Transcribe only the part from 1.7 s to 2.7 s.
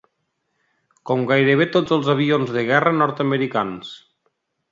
tots els avions de